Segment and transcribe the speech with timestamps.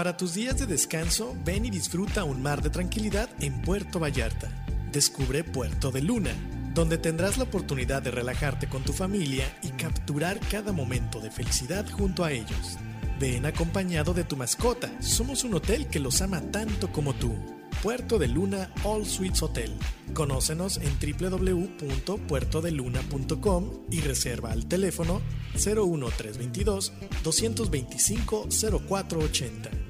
[0.00, 4.50] Para tus días de descanso, ven y disfruta un mar de tranquilidad en Puerto Vallarta.
[4.90, 6.30] Descubre Puerto de Luna
[6.72, 11.84] donde tendrás la oportunidad de relajarte con tu familia y capturar cada momento de felicidad
[11.90, 12.78] junto a ellos.
[13.18, 17.36] Ven acompañado de tu mascota, somos un hotel que los ama tanto como tú.
[17.82, 19.70] Puerto de Luna All Suites Hotel.
[20.14, 25.20] Conócenos en www.puertodeluna.com y reserva al teléfono
[25.56, 28.48] 01322 225
[28.88, 29.89] 0480.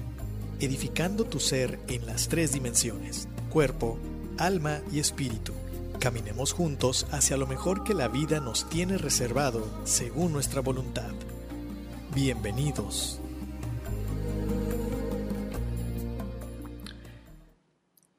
[0.61, 3.97] edificando tu ser en las tres dimensiones cuerpo,
[4.37, 5.53] alma y espíritu.
[5.99, 11.11] Caminemos juntos hacia lo mejor que la vida nos tiene reservado según nuestra voluntad.
[12.15, 13.19] Bienvenidos.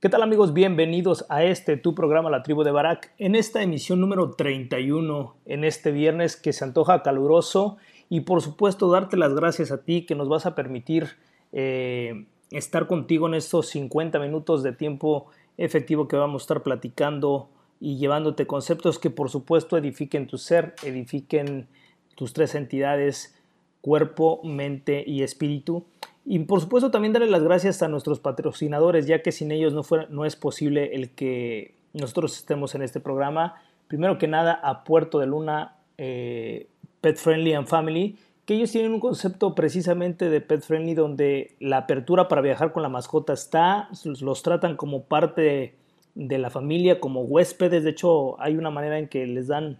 [0.00, 0.52] ¿Qué tal amigos?
[0.52, 5.62] Bienvenidos a este tu programa La Tribu de Barak en esta emisión número 31 en
[5.64, 7.76] este viernes que se antoja caluroso
[8.08, 11.10] y por supuesto darte las gracias a ti que nos vas a permitir
[11.52, 15.26] eh, estar contigo en estos 50 minutos de tiempo
[15.56, 17.48] efectivo que vamos a estar platicando
[17.80, 21.66] y llevándote conceptos que por supuesto edifiquen tu ser, edifiquen
[22.14, 23.34] tus tres entidades,
[23.80, 25.84] cuerpo, mente y espíritu.
[26.24, 29.82] Y por supuesto también darle las gracias a nuestros patrocinadores, ya que sin ellos no,
[30.08, 33.60] no es posible el que nosotros estemos en este programa.
[33.88, 36.68] Primero que nada a Puerto de Luna, eh,
[37.00, 41.78] Pet Friendly and Family, que ellos tienen un concepto precisamente de pet friendly donde la
[41.78, 43.88] apertura para viajar con la mascota está,
[44.20, 45.76] los tratan como parte
[46.14, 49.78] de la familia, como huéspedes, de hecho hay una manera en que les dan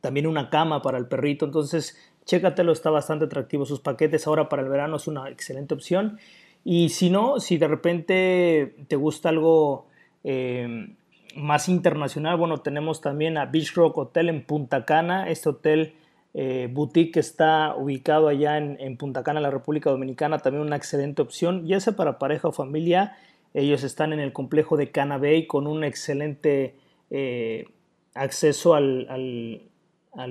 [0.00, 4.62] también una cama para el perrito, entonces chécatelo, está bastante atractivo sus paquetes, ahora para
[4.62, 6.18] el verano es una excelente opción.
[6.64, 9.86] Y si no, si de repente te gusta algo
[10.22, 10.94] eh,
[11.34, 15.94] más internacional, bueno, tenemos también a Beach Rock Hotel en Punta Cana, este hotel
[16.34, 21.20] eh, boutique que está ubicado allá en, Punta Cana, la República Dominicana, también una excelente
[21.20, 23.16] opción, ya sea para pareja o familia.
[23.54, 26.74] Ellos están en el complejo de Cana Bay con un excelente
[27.10, 27.66] eh,
[28.14, 29.68] acceso al,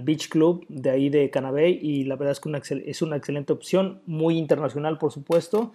[0.03, 3.51] Beach Club de ahí de Cana Bay y la verdad es que es una excelente
[3.53, 5.71] opción, muy internacional por supuesto.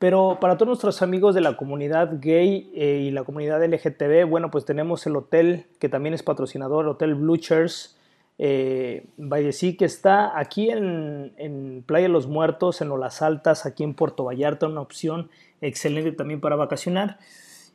[0.00, 4.50] Pero para todos nuestros amigos de la comunidad gay eh, y la comunidad LGTB, bueno,
[4.50, 7.99] pues tenemos el hotel que también es patrocinador, el Hotel Blue Chairs,
[8.42, 14.24] eh, decir que está aquí en, Playa los Muertos, en Olas Altas, aquí en Puerto
[14.24, 15.28] Vallarta, una opción
[15.60, 17.18] excelente también para vacacionar.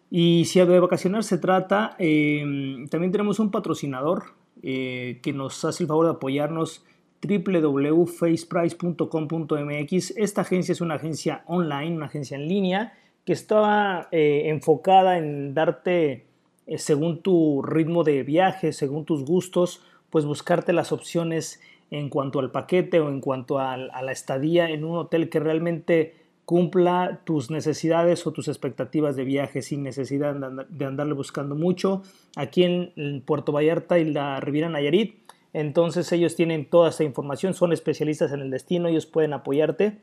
[0.09, 4.23] Y si de vacacionar se trata, em, también tenemos un patrocinador
[4.63, 6.83] eh, que nos hace el favor de apoyarnos
[7.21, 10.13] www.faceprice.com.mx.
[10.17, 15.53] Esta agencia es una agencia online, una agencia en línea que está eh, enfocada en
[15.53, 16.25] darte,
[16.65, 21.61] eh, según tu ritmo de viaje, según tus gustos, pues buscarte las opciones
[21.91, 26.15] en cuanto al paquete o en cuanto a, la estadía en un hotel que realmente
[26.45, 32.03] cumpla tus necesidades o tus expectativas de viaje sin necesidad de andarle buscando mucho.
[32.35, 35.17] Aquí en, Puerto Vallarta y la Riviera Nayarit,
[35.53, 39.99] entonces ellos tienen toda esta información, son especialistas en el destino, ellos pueden apoyarte.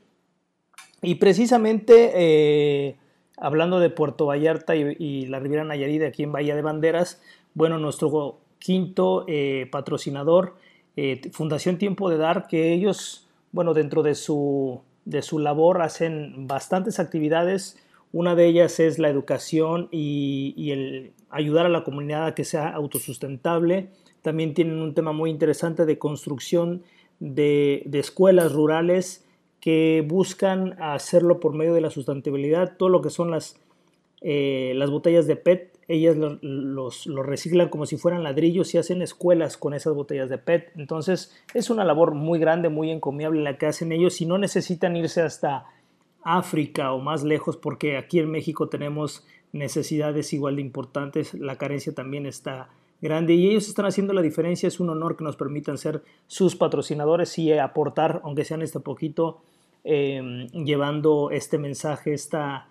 [1.03, 2.97] Y precisamente eh,
[3.37, 7.21] hablando de Puerto Vallarta y, la Riviera Nayarit aquí en Bahía de Banderas,
[7.55, 10.55] bueno, nuestro quinto eh, patrocinador,
[10.97, 16.47] eh, Fundación Tiempo de Dar, que ellos, bueno, dentro de su de su labor hacen
[16.47, 17.77] bastantes actividades.
[18.13, 22.69] Una de ellas es la educación y, el ayudar a la comunidad a que sea
[22.69, 23.89] autosustentable.
[24.21, 26.83] También tienen un tema muy interesante de construcción
[27.19, 29.27] de, escuelas rurales
[29.61, 32.77] que buscan hacerlo por medio de la sustentabilidad.
[32.77, 33.57] Todo lo que son las,
[34.21, 39.57] eh, las botellas de PET ellas los, reciclan como si fueran ladrillos y hacen escuelas
[39.57, 40.73] con esas botellas de PET.
[40.77, 44.97] Entonces es una labor muy grande, muy encomiable la que hacen ellos y no necesitan
[44.97, 45.67] irse hasta
[46.23, 51.95] África o más lejos porque aquí en México tenemos necesidades igual de importantes, la carencia
[51.95, 52.71] también está
[53.03, 56.57] grande y ellos están haciendo la diferencia, es un honor que nos permitan ser sus
[56.57, 59.43] patrocinadores y aportar, aunque sean este poquito,
[59.85, 62.69] eh, llevando este mensaje, esta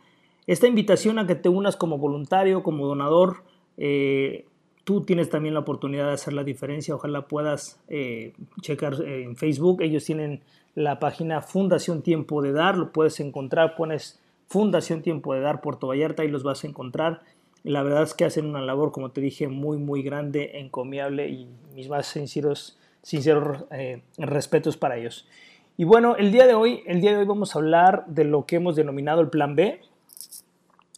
[0.47, 3.43] esta invitación a que te unas como voluntario, como donador,
[3.77, 4.45] eh,
[4.83, 6.95] tú tienes también la oportunidad de hacer la diferencia.
[6.95, 9.81] Ojalá puedas eh, checar eh, en Facebook.
[9.81, 10.41] Ellos tienen
[10.73, 12.77] la página Fundación Tiempo de Dar.
[12.77, 13.75] Lo puedes encontrar.
[13.75, 17.21] Pones Fundación Tiempo de Dar Puerto Vallarta y los vas a encontrar.
[17.63, 21.47] La verdad es que hacen una labor, como te dije, muy, muy grande, encomiable y
[21.75, 23.65] mis más sinceros, sinceros
[24.17, 25.27] respetos para ellos.
[25.77, 28.47] Y bueno, el día de hoy, el día de hoy vamos a hablar de lo
[28.47, 29.79] que hemos denominado el Plan B.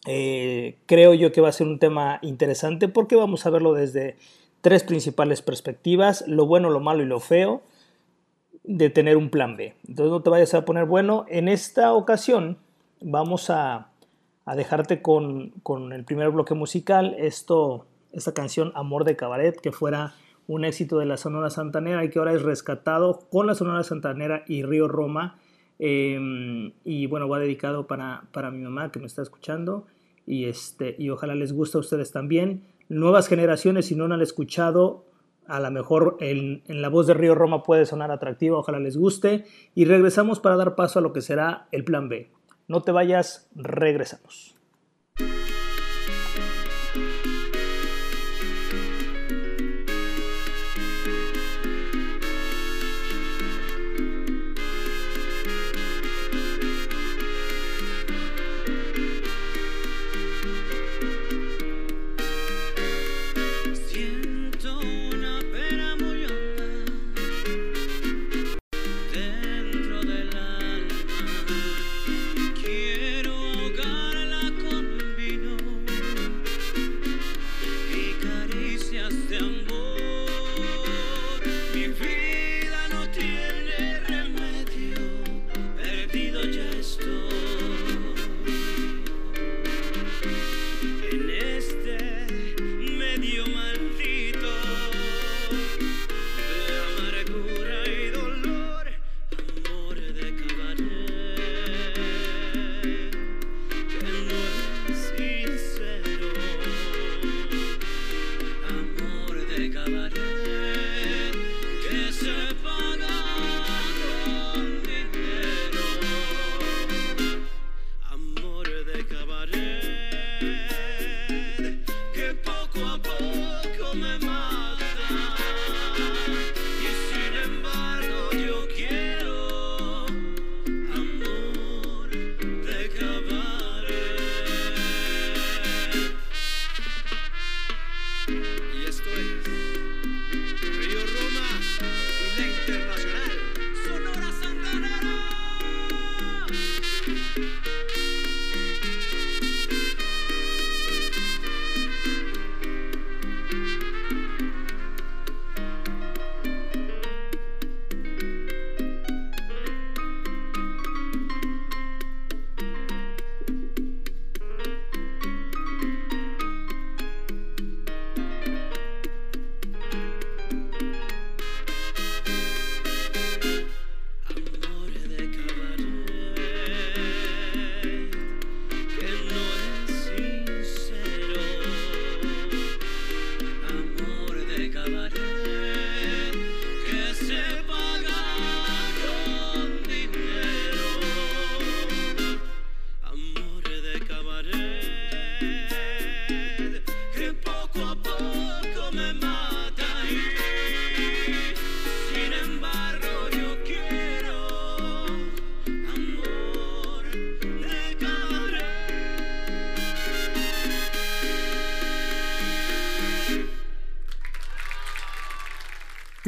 [0.06, 4.18] Eh, creo yo que va a ser un tema interesante porque vamos a verlo desde
[4.62, 7.62] tres principales perspectivas, lo bueno, lo malo y lo feo
[8.64, 9.76] de tener un plan B.
[9.88, 11.26] Entonces no te vayas a poner bueno.
[11.28, 12.58] En esta ocasión
[13.02, 13.90] vamos a,
[14.56, 15.54] dejarte con,
[15.92, 20.16] el primer bloque musical, esto, esta canción Amor de Cabaret, que fuera
[20.48, 24.44] un éxito de la Sonora Santanera y que ahora es rescatado con la Sonora Santanera
[24.48, 25.40] y Río Roma.
[25.80, 29.86] Em, y bueno, va dedicado para, para mi mamá que me está escuchando
[30.26, 32.64] y, este, y ojalá les guste a ustedes también.
[32.90, 35.06] Nuevas generaciones, si no han escuchado,
[35.48, 38.98] a lo mejor en, en, la voz de Río Roma puede sonar atractiva, ojalá les
[38.98, 39.46] guste.
[39.76, 42.30] Y regresamos para dar paso a lo que será el plan B.
[42.68, 44.56] No te vayas, regresamos.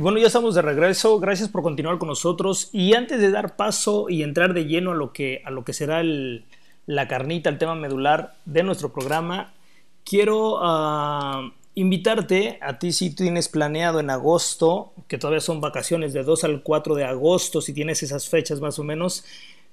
[0.05, 1.19] Bueno, ya estamos de regreso.
[1.19, 2.69] Gracias por continuar con nosotros.
[2.71, 5.73] Y antes de dar paso y entrar de lleno a lo que, a lo que
[5.73, 9.55] será la carnita, el tema medular de nuestro programa,
[10.03, 16.21] quiero uh, invitarte a ti si tienes planeado en agosto, que todavía son vacaciones de
[16.21, 19.25] 2 al 4 de agosto, si tienes esas fechas más o menos.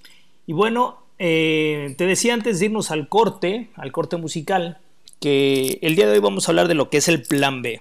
[0.47, 4.79] Y bueno, eh, te decía antes de irnos al corte, al corte musical,
[5.19, 7.79] que el día de hoy vamos a hablar de lo que es el plan B.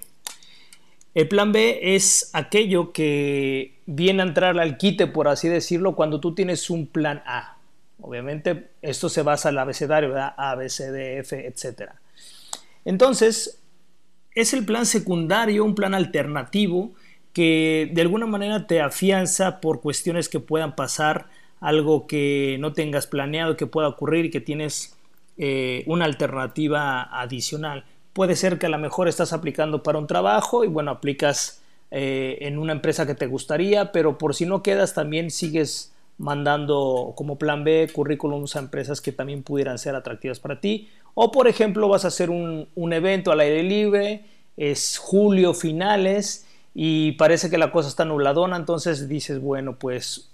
[1.14, 6.20] El plan B es aquello que viene a entrar al quite, por así decirlo, cuando
[6.20, 7.56] tú tienes un plan A.
[8.02, 10.34] Obviamente, esto se basa en el abecedario, ¿verdad?
[10.36, 11.92] A, B, C, D, F, etc.
[12.84, 13.58] Entonces,
[14.34, 16.92] es el plan secundario, un plan alternativo
[17.32, 21.28] que de alguna manera te afianza por cuestiones que puedan pasar,
[21.60, 24.96] algo que no tengas planeado que pueda ocurrir y que tienes
[25.36, 27.84] eh, una alternativa adicional.
[28.12, 32.38] Puede ser que a lo mejor estás aplicando para un trabajo y bueno, aplicas eh,
[32.40, 37.38] en una empresa que te gustaría, pero por si no quedas también sigues mandando como
[37.38, 40.88] plan B currículums a empresas que también pudieran ser atractivas para ti.
[41.14, 44.24] O por ejemplo vas a hacer un, un evento al aire libre,
[44.56, 50.29] es julio finales y parece que la cosa está nubladona, entonces dices, bueno, pues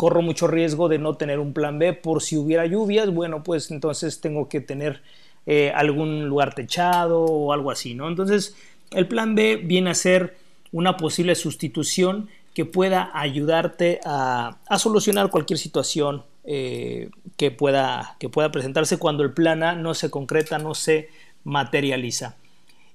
[0.00, 3.70] corro mucho riesgo de no tener un plan B por si hubiera lluvias, bueno, pues
[3.70, 5.02] entonces tengo que tener
[5.44, 8.08] eh, algún lugar techado o algo así, ¿no?
[8.08, 8.56] Entonces,
[8.92, 10.38] el plan B viene a ser
[10.72, 18.50] una posible sustitución que pueda ayudarte a, solucionar cualquier situación eh, que, pueda, que pueda
[18.50, 21.10] presentarse cuando el plan A no se concreta, no se
[21.44, 22.36] materializa.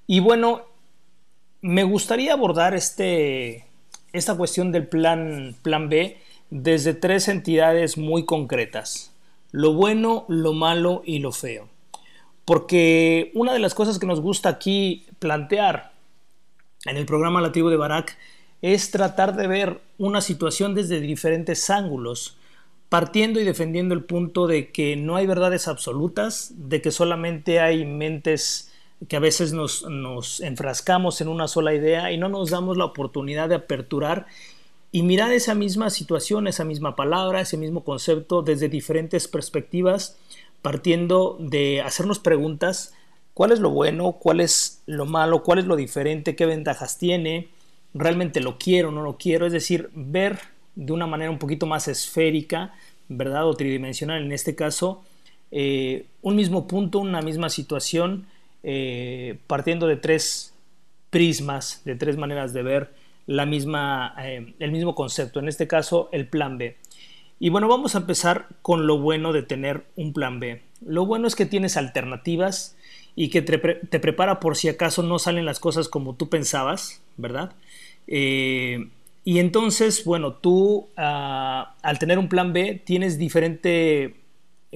[0.07, 0.63] Y bueno,
[1.61, 3.67] me gustaría abordar este,
[4.11, 6.17] esta cuestión del plan, plan B
[6.49, 9.11] desde tres entidades muy concretas.
[9.51, 11.69] Lo bueno, lo malo y lo feo.
[12.45, 15.93] Porque una de las cosas que nos gusta aquí plantear
[16.85, 18.17] en el programa Lativo de Barak
[18.61, 22.37] es tratar de ver una situación desde diferentes ángulos,
[22.89, 27.85] partiendo y defendiendo el punto de que no hay verdades absolutas, de que solamente hay
[27.85, 28.71] mentes
[29.07, 29.83] que a veces nos,
[30.41, 34.25] enfrascamos en una sola idea y no nos damos la oportunidad de aperturar
[34.95, 40.17] y mirar esa misma situación, esa misma palabra, ese mismo concepto desde diferentes perspectivas,
[40.61, 42.93] partiendo de hacernos preguntas,
[43.33, 44.13] ¿cuál es lo bueno?
[44.13, 45.43] ¿Cuál es lo malo?
[45.43, 46.37] ¿Cuál es lo diferente?
[46.37, 47.49] ¿Qué ventajas tiene?
[47.93, 49.45] ¿Realmente lo quiero no lo quiero?
[49.45, 50.39] Es decir, ver
[50.75, 52.73] de una manera un poquito más esférica,
[53.09, 53.49] ¿verdad?
[53.49, 55.03] O tridimensional en este caso,
[55.51, 58.27] eh, un mismo punto, una misma situación,
[58.63, 60.53] eh, partiendo de tres
[61.09, 66.09] prismas, de tres maneras de ver la misma, eh, el mismo concepto, en este caso
[66.11, 66.77] el plan B.
[67.39, 70.61] Y bueno, vamos a empezar con lo bueno de tener un plan B.
[70.85, 72.77] Lo bueno es que tienes alternativas
[73.15, 77.53] y que te, prepara por si acaso no salen las cosas como tú pensabas, ¿verdad?
[78.07, 78.89] Eh,
[79.23, 84.15] y entonces, bueno, tú ah, al tener un plan B tienes diferente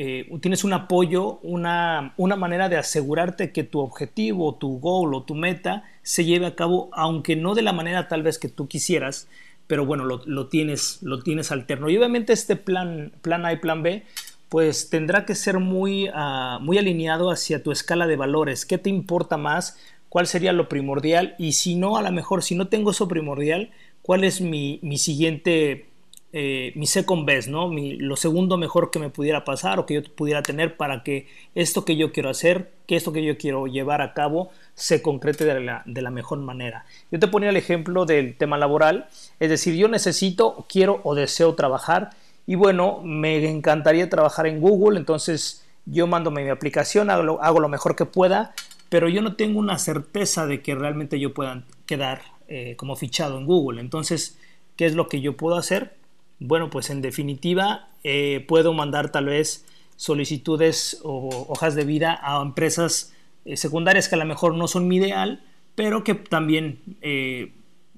[0.02, 5.36] eh, tienes un apoyo, una, manera de asegurarte que tu objetivo, tu goal o tu
[5.36, 9.28] meta se lleve a cabo, aunque no de la manera tal vez que tú quisieras,
[9.68, 11.90] pero bueno, lo, tienes, lo tienes alterno.
[11.90, 14.06] Y obviamente este plan, plan A y plan B,
[14.48, 18.66] pues tendrá que ser muy, ah, muy alineado hacia tu escala de valores.
[18.66, 19.78] ¿Qué te importa más?
[20.08, 21.36] ¿Cuál sería lo primordial?
[21.38, 24.98] Y si no, a lo mejor, si no tengo eso primordial, ¿cuál es mi, mi
[24.98, 25.89] siguiente
[26.32, 27.72] eh, mi second best, ¿no?
[27.74, 31.86] lo segundo mejor que me pudiera pasar o que yo pudiera tener para que esto
[31.86, 35.60] que yo quiero hacer, que esto que yo quiero llevar a cabo se concrete de
[35.60, 36.86] la, de la mejor manera.
[37.12, 39.08] Yo te ponía el ejemplo del tema laboral,
[39.40, 42.12] es decir, yo necesito, quiero o deseo trabajar
[42.46, 47.60] y bueno, me encantaría trabajar en Google, entonces yo mando mi aplicación, hago lo, hago
[47.60, 48.54] lo mejor que pueda,
[48.90, 53.38] pero yo no tengo una certeza de que realmente yo pueda quedar eh, como fichado
[53.38, 53.82] en Google.
[53.82, 54.38] Entonces,
[54.76, 55.99] ¿qué es lo que yo puedo hacer?
[56.40, 59.66] Bueno, pues en definitiva, eh, puedo mandar tal vez
[59.96, 63.14] solicitudes o hojas de vida a empresas
[63.46, 65.44] eh, secundarias que a lo mejor no son mi ideal,
[65.76, 66.82] pero que también,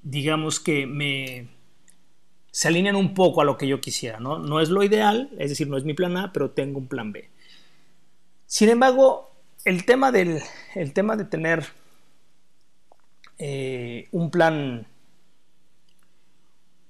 [0.02, 1.48] digamos que me
[2.52, 4.38] se alinean un poco a lo que yo quisiera, ¿no?
[4.38, 7.10] No es lo ideal, es decir, no es mi plan A, pero tengo un plan
[7.10, 7.28] B.
[8.46, 9.32] Sin embargo,
[9.64, 10.42] el tema, del,
[10.74, 11.64] el tema de tener
[13.38, 14.86] eh, un plan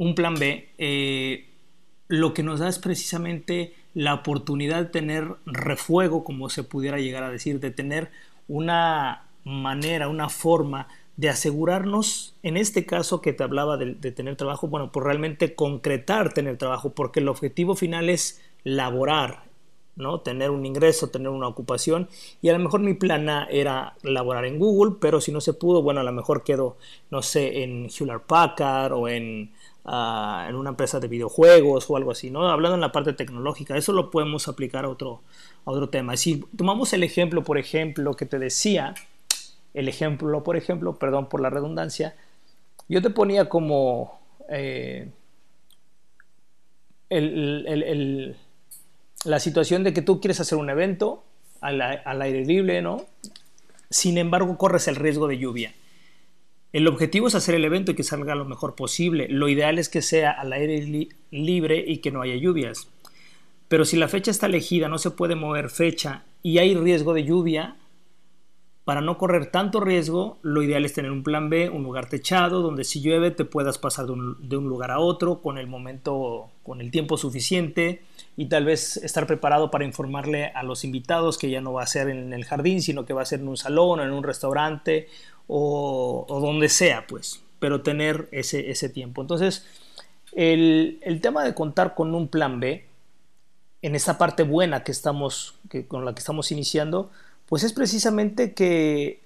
[0.03, 1.47] un plan B eh,
[2.09, 7.23] lo que nos da es precisamente la oportunidad de tener refuego, como se pudiera llegar
[7.23, 8.11] a decir, de tener
[8.49, 14.67] una manera, una forma de asegurarnos, en este caso que te hablaba de, tener trabajo,
[14.67, 19.45] bueno, pues realmente concretar tener trabajo, porque el objetivo final es laborar,
[19.95, 20.21] ¿no?
[20.21, 22.09] Tener un ingreso, tener una ocupación,
[22.41, 25.83] y a lo mejor mi plana era laborar en Google, pero si no se pudo,
[25.83, 26.77] bueno, a lo mejor quedo,
[27.11, 29.53] no sé, en Hewlett Packard o en,
[29.85, 32.49] ah, en una empresa de videojuegos o algo así, ¿no?
[32.49, 35.23] Hablando en la parte tecnológica, eso lo podemos aplicar a otro,
[35.65, 36.17] a otro tema.
[36.17, 38.95] Si tomamos el ejemplo, por ejemplo, que te decía,
[39.75, 42.15] el ejemplo, por ejemplo, perdón por la redundancia,
[42.89, 45.11] yo te ponía como eh,
[49.25, 51.25] la situación de que tú quieres hacer un evento
[51.61, 53.07] al, aire libre, ¿no?
[53.91, 55.75] Sin embargo, corres el riesgo de lluvia.
[56.73, 59.29] El objetivo es hacer el evento y que salga lo mejor posible.
[59.29, 62.89] Lo ideal es que sea al aire libre y que no haya lluvias.
[63.69, 67.25] Pero si la fecha está elegida, no se puede mover fecha y hay riesgo de
[67.25, 67.77] lluvia,
[68.85, 72.63] para no correr tanto riesgo, lo ideal es tener un plan B, un lugar techado,
[72.63, 76.81] donde si llueve te puedas pasar de un, lugar a otro con el momento, con
[76.81, 78.03] el tiempo suficiente
[78.37, 81.87] y tal vez estar preparado para informarle a los invitados que ya no va a
[81.87, 84.25] ser en el jardín, sino que va a ser en un salón o en un
[84.25, 85.07] restaurante
[85.47, 89.21] o, donde sea, pues, pero tener ese, ese tiempo.
[89.21, 89.67] Entonces,
[90.33, 92.87] el, el, tema de contar con un plan B,
[93.83, 97.11] en esa parte buena que estamos, que, con la que estamos iniciando,
[97.47, 99.21] pues es precisamente que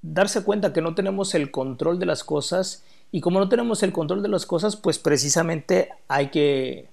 [0.00, 3.92] darse cuenta que no tenemos el control de las cosas y como no tenemos el
[3.92, 6.88] control de las cosas, pues precisamente hay que,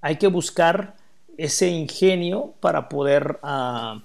[0.00, 0.94] hay que buscar
[1.36, 4.02] ese ingenio para poder, ah,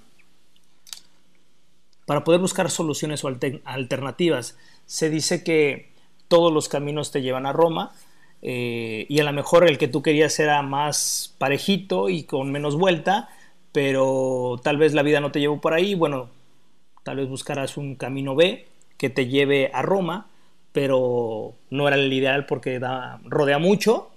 [2.10, 3.28] para poder buscar soluciones o
[3.66, 4.58] alternativas.
[4.88, 5.92] Se dice que
[6.28, 7.92] todos los caminos te llevan a Roma
[8.42, 12.76] eh, y a lo mejor el que tú querías era más parejito y con menos
[12.76, 13.30] vuelta,
[13.72, 16.32] pero tal vez la vida no te llevó por ahí, bueno,
[17.04, 18.66] tal vez buscarás un camino B
[18.98, 20.32] que te lleve a Roma,
[20.72, 22.82] pero no era el ideal porque
[23.26, 24.10] rodea mucho,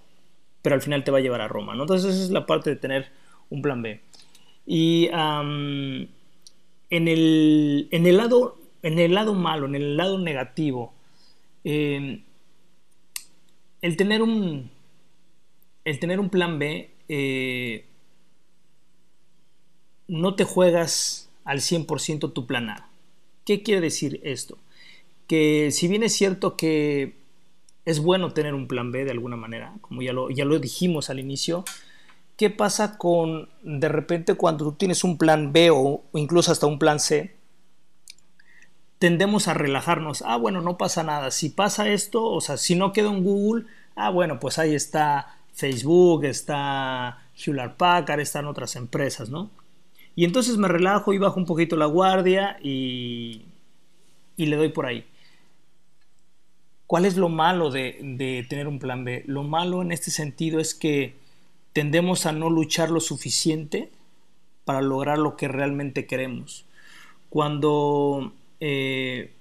[0.62, 1.83] pero al final te va a llevar a Roma, ¿no?
[1.83, 3.11] Entonces esa es la parte de tener
[3.50, 4.00] un plan B.
[4.64, 5.11] Y
[6.92, 10.92] en, el, en, el lado, en el lado malo, en el lado negativo,
[11.64, 12.22] em,
[13.81, 14.70] el, tener un,
[15.87, 17.87] el tener un plan B eh,
[20.07, 22.90] no te juegas al 100% tu plan A.
[23.46, 24.59] ¿Qué quiere decir esto?
[25.26, 27.14] Que si bien es cierto que
[27.87, 31.09] es bueno tener un plan B de alguna manera, como ya lo, ya lo dijimos
[31.09, 31.64] al inicio,
[32.42, 36.81] ¿qué pasa con de repente cuando tú tienes un plan B o, incluso hasta un
[36.81, 37.37] plan C?
[38.98, 40.24] Tendemos a relajarnos.
[40.26, 41.31] Ah, bueno, no pasa nada.
[41.31, 45.38] Si pasa esto, o sea, si no queda en Google, ah, bueno, pues ahí está
[45.52, 49.52] Facebook, está Hewlett Packard, están otras empresas, ¿no?
[50.16, 53.42] Y entonces me relajo y bajo un poquito la guardia y,
[54.37, 55.07] y le doy por ahí.
[56.88, 59.22] ¿Cuál es lo malo de, de, tener un plan B?
[59.28, 61.21] Lo malo en este sentido es que
[61.72, 63.90] tendemos a no luchar lo suficiente
[64.64, 66.64] para lograr lo que realmente queremos.
[67.30, 69.32] Cuando, eh,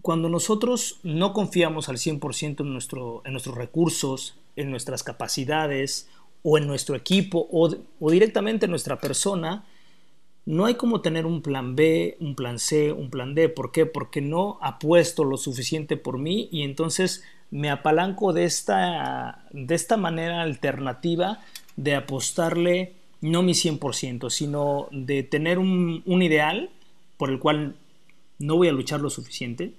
[0.00, 6.08] cuando nosotros no confiamos al 100% en, nuestro, en nuestros recursos, en nuestras capacidades
[6.42, 9.64] o en nuestro equipo o, directamente en nuestra persona,
[10.44, 13.48] no hay como tener un plan B, un plan C, un plan D.
[13.48, 13.84] ¿Por qué?
[13.84, 19.96] Porque no apuesto lo suficiente por mí y entonces me apalanco de esta, de esta
[19.96, 21.40] manera alternativa
[21.76, 26.70] de apostarle no mi 100%, sino de tener un, un ideal
[27.16, 27.74] por el cual
[28.38, 29.72] no voy a luchar lo suficiente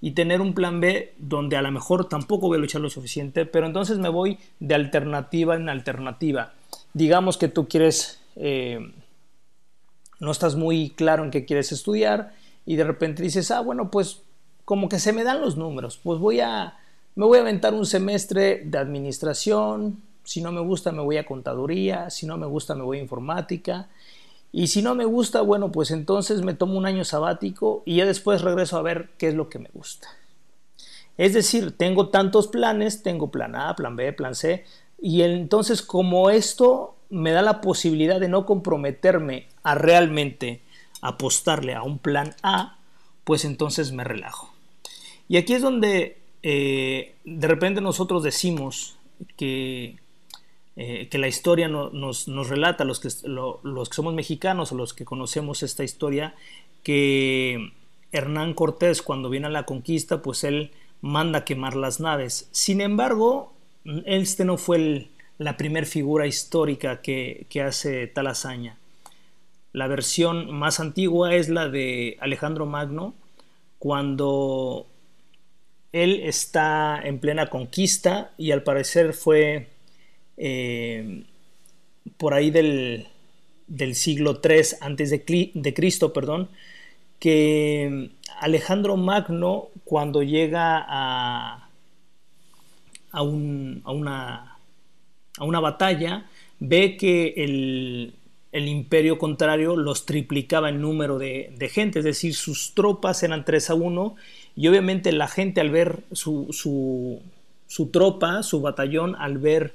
[0.00, 3.46] y tener un plan B donde a lo mejor tampoco voy a luchar lo suficiente,
[3.46, 6.54] pero entonces me voy de alternativa en alternativa.
[6.92, 8.92] Digamos que tú quieres, eh,
[10.18, 12.34] no estás muy claro en qué quieres estudiar
[12.66, 14.22] y de repente dices, ah, bueno, pues
[14.64, 16.78] como que se me dan los números, pues voy a,
[17.14, 21.26] me voy a aventar un semestre de administración, si no me gusta me voy a
[21.26, 23.88] contaduría, si no me gusta me voy a informática
[24.52, 28.06] Y si no me gusta, bueno, pues entonces me tomo un año sabático y ya
[28.06, 30.08] después regreso a ver qué es lo que me gusta.
[31.16, 34.64] Es decir, tengo tantos planes, tengo plan A, plan B, plan C,
[35.00, 40.62] y entonces como esto me da la posibilidad de no comprometerme a realmente
[41.00, 42.78] apostarle a un plan A,
[43.24, 44.52] pues entonces me relajo.
[45.28, 48.96] Y aquí es donde eh, de repente nosotros decimos
[49.36, 49.96] que
[50.74, 55.04] eh, que la historia nos, relata, los que, los que somos mexicanos o los que
[55.04, 56.34] conocemos esta historia,
[56.82, 57.72] que
[58.10, 60.70] Hernán Cortés cuando viene a la conquista, pues él
[61.02, 62.48] manda quemar las naves.
[62.52, 63.52] Sin embargo,
[64.06, 68.78] este no fue la primera figura histórica que, que hace tal hazaña.
[69.74, 73.14] La versión más antigua es la de Alejandro Magno,
[73.78, 74.86] cuando
[75.92, 79.68] él está en plena conquista y al parecer fue
[80.36, 81.24] eh,
[82.16, 83.06] por ahí del,
[83.94, 86.48] siglo III antes de, Cristo, perdón,
[87.18, 91.68] que Alejandro Magno cuando llega a,
[93.10, 94.56] a, una,
[95.38, 96.26] a una batalla
[96.58, 98.14] ve que el,
[98.52, 103.74] imperio contrario los triplicaba en número de, gente, es decir, sus tropas eran 3 a
[103.74, 104.16] 1
[104.56, 109.74] y obviamente la gente al ver su, su, tropa, su batallón, al ver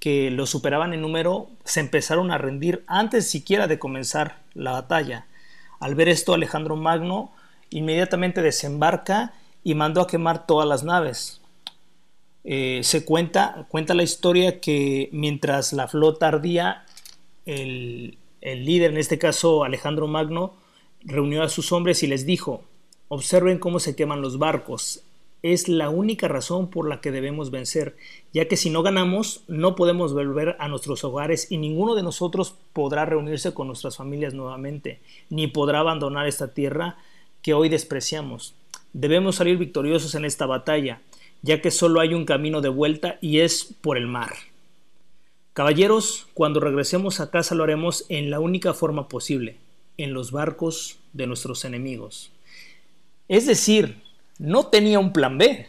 [0.00, 5.26] que lo superaban en número se empezaron a rendir antes siquiera de comenzar la batalla.
[5.78, 7.32] Al ver esto, Alejandro Magno
[7.70, 11.40] inmediatamente desembarca y mandó a quemar todas las naves.
[12.42, 16.85] Eh, se cuenta, cuenta la historia que mientras la flota ardía,
[17.46, 20.54] el, líder, en este caso Alejandro Magno,
[21.00, 22.64] reunió a sus hombres y les dijo,
[23.08, 25.02] observen cómo se queman los barcos,
[25.42, 27.96] es la única razón por la que debemos vencer,
[28.32, 32.56] ya que si no ganamos no podemos volver a nuestros hogares y ninguno de nosotros
[32.72, 36.96] podrá reunirse con nuestras familias nuevamente, ni podrá abandonar esta tierra
[37.42, 38.54] que hoy despreciamos.
[38.92, 41.00] Debemos salir victoriosos en esta batalla,
[41.42, 44.32] ya que solo hay un camino de vuelta y es por el mar.
[45.56, 49.56] Caballeros, cuando regresemos a casa lo haremos en la única forma posible,
[49.96, 52.30] en los barcos de nuestros enemigos.
[53.26, 54.02] Es decir,
[54.38, 55.66] no tenía un plan B.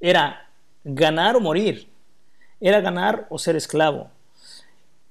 [0.00, 0.50] Era
[0.82, 1.86] ganar o morir.
[2.60, 4.10] Era ganar o ser esclavo.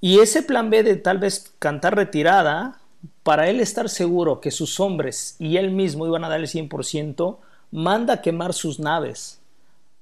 [0.02, 2.82] Y ese plan B de tal vez cantar retirada,
[3.24, 7.38] para él estar seguro que sus hombres y él mismo iban a dar el 100%,
[7.72, 9.40] manda quemar sus naves.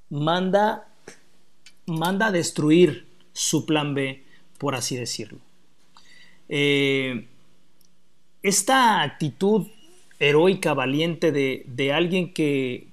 [0.10, 0.88] Manda,
[1.86, 4.24] manda destruir su plan B,
[4.58, 5.40] por así decirlo.
[6.50, 7.28] Eh,
[8.42, 9.68] esta actitud
[10.20, 12.88] heroica, valiente de, alguien que,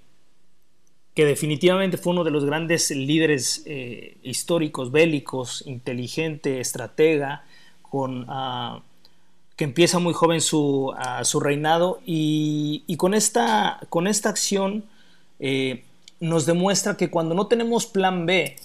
[1.14, 7.44] que, definitivamente fue uno de los grandes líderes eh, históricos, bélicos, inteligente, estratega,
[7.82, 8.82] con, ah,
[9.60, 14.84] que empieza muy joven su, su reinado y, con, esta, con, esta, acción
[15.38, 15.84] eh,
[16.18, 18.56] nos demuestra que cuando no tenemos plan B,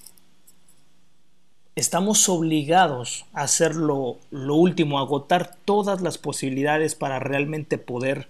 [1.76, 8.30] estamos obligados a hacer lo, último, a agotar todas las posibilidades para realmente poder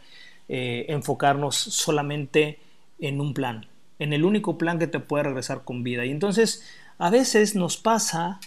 [0.49, 2.59] eh, enfocarnos solamente
[2.99, 3.67] en un plan,
[3.99, 6.05] en el único plan que te puede regresar con vida.
[6.05, 6.63] Y entonces
[6.97, 8.39] a veces nos pasa,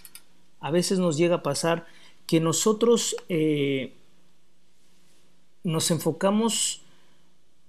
[0.61, 1.87] a veces nos llega a pasar
[2.26, 3.94] que nosotros eh,
[5.62, 6.82] nos enfocamos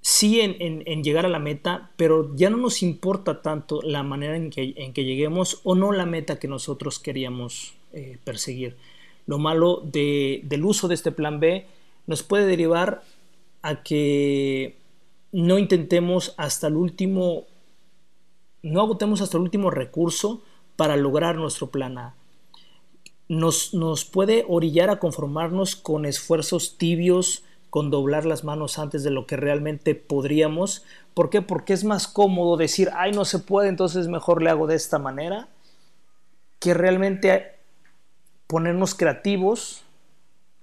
[0.01, 4.49] sí en, llegar a la meta, pero ya no nos importa tanto la manera en
[4.49, 8.77] que, en que lleguemos o no la meta que nosotros queríamos eh, perseguir.
[9.25, 11.67] Lo malo del uso de este plan B
[12.07, 13.03] nos puede derivar
[13.61, 14.77] a que
[15.31, 17.45] no intentemos hasta el último,
[18.63, 20.41] no agotemos hasta el último recurso
[20.75, 22.15] para lograr nuestro plan A.
[23.27, 29.11] Nos, nos puede orillar a conformarnos con esfuerzos tibios, con doblar las manos antes de
[29.11, 30.83] lo que realmente podríamos.
[31.13, 31.41] ¿Por qué?
[31.41, 34.99] Porque es más cómodo decir, ay, no se puede, entonces mejor le hago de esta
[34.99, 35.49] manera,
[36.59, 37.55] que realmente
[38.47, 39.83] ponernos creativos,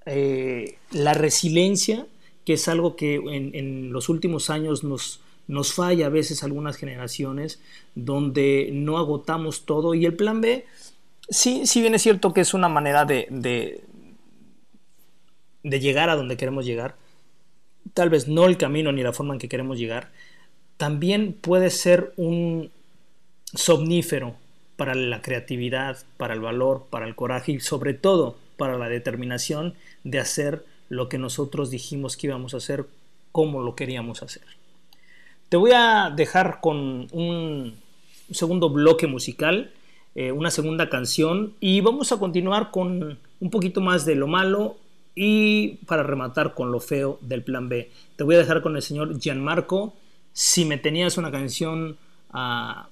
[0.05, 2.07] eh, la resiliencia
[2.47, 7.61] que es algo que en, los últimos años nos, nos falla a veces algunas generaciones,
[7.97, 9.95] donde no agotamos todo.
[9.95, 10.65] Y el plan B,
[11.29, 13.83] sí, sí bien es cierto que es una manera de, de,
[15.69, 16.95] de llegar a donde queremos llegar,
[17.93, 20.11] tal vez no el camino ni la forma en que queremos llegar,
[20.77, 22.71] también puede ser un
[23.53, 24.37] somnífero
[24.77, 29.75] para la creatividad, para el valor, para el coraje y sobre todo para la determinación
[30.05, 32.87] de hacer lo que nosotros dijimos que íbamos a hacer,
[33.33, 34.45] como lo queríamos hacer.
[35.49, 37.75] Te voy a dejar con un
[38.31, 39.73] segundo bloque musical,
[40.15, 44.77] eh, una segunda canción y vamos a continuar con un poquito más de lo malo
[45.19, 48.83] Y para rematar con lo feo del plan B, te voy a dejar con el
[48.83, 49.95] señor Gianmarco.
[50.35, 51.97] Si me tenías una canción
[52.35, 52.87] uh,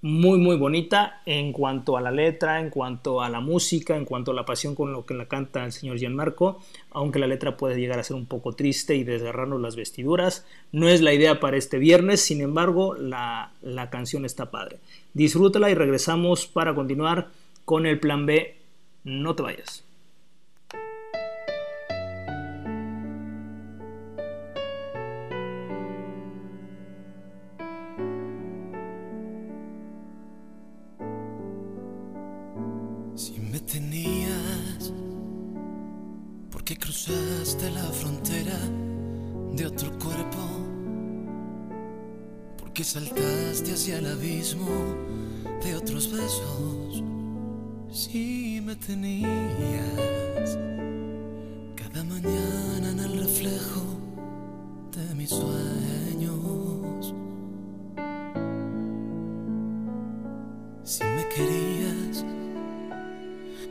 [0.00, 4.30] muy muy bonita en cuanto a la letra, en cuanto a la música, en cuanto
[4.30, 6.60] a la pasión con lo que la canta el señor Gianmarco,
[6.92, 10.46] aunque la letra puede llegar a ser un poco triste y desgarrarnos las vestiduras.
[10.70, 14.78] No es la idea para este viernes, sin embargo, la, la canción está padre.
[15.14, 17.30] Disfrútala y regresamos para continuar
[17.64, 18.56] con el plan B.
[19.02, 19.85] No te vayas.
[42.96, 44.96] Saltaste hacia el abismo
[45.62, 47.04] de otros besos.
[47.92, 50.58] Si me tenías
[51.76, 53.82] cada mañana en el reflejo
[54.96, 57.14] de mis sueños.
[60.82, 62.24] Si me querías,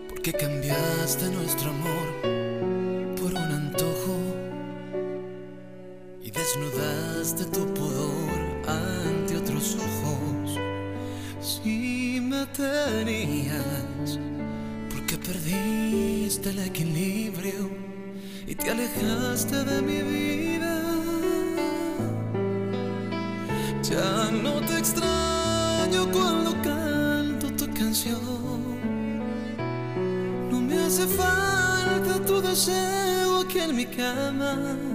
[0.07, 2.04] porque cambiaste nuestro amor
[16.45, 17.69] el equilibrio
[18.45, 20.83] y te alejaste de mi vida.
[23.81, 28.19] Ya no te extraño cuando canto tu canción.
[30.51, 34.94] No me hace falta tu deseo aquí en mi cama.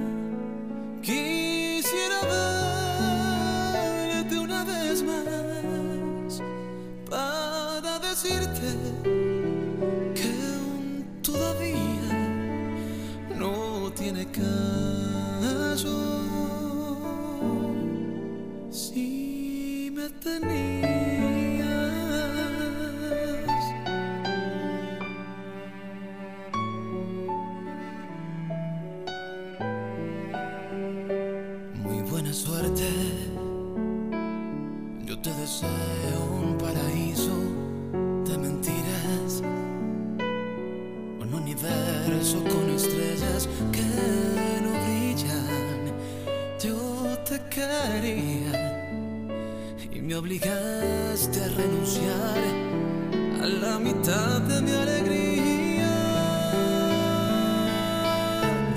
[54.03, 55.93] De mi alegría.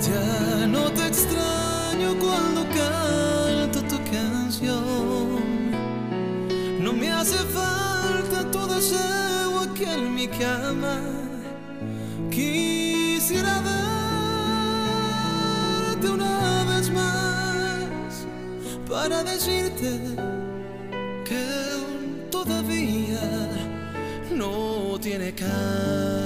[0.06, 5.40] Ya no te extraño cuando canto tu canción.
[6.80, 11.00] No me hace falta tu deseo aquí en mi cama.
[12.30, 13.62] Quisiera
[15.94, 18.26] verte una vez más
[18.86, 20.00] para decirte
[21.24, 21.44] que
[22.30, 23.03] todavía
[25.04, 26.23] tiene caso.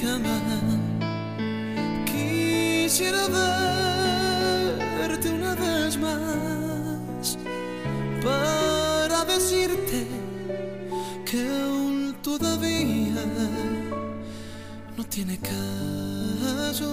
[0.00, 0.40] Cama.
[2.06, 3.28] Quisiera
[4.98, 7.38] verte una vez más
[8.22, 10.06] para decirte
[11.26, 13.24] que aún todavía
[14.96, 16.90] no tiene caso.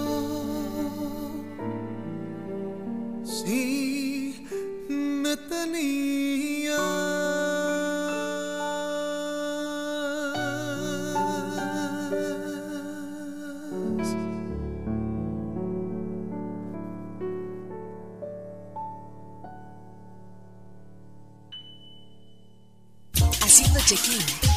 [3.24, 4.44] Si
[4.88, 6.15] me tenías.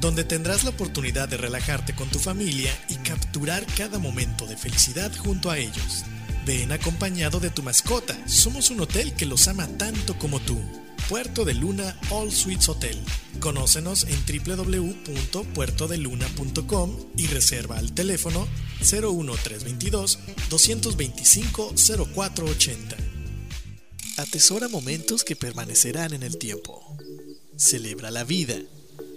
[0.00, 5.14] donde tendrás la oportunidad de relajarte con tu familia y capturar cada momento de felicidad
[5.16, 6.04] junto a ellos.
[6.46, 10.58] Ven acompañado de tu mascota, somos un hotel que los ama tanto como tú.
[11.08, 12.96] Puerto de Luna All Suites Hotel.
[13.40, 18.46] Conócenos en www.puertodeluna.com y reserva al teléfono
[18.80, 20.18] 01322
[20.50, 21.74] 225
[22.14, 22.96] 0480.
[24.18, 26.96] Atesora momentos que permanecerán en el tiempo.
[27.56, 28.56] Celebra la vida.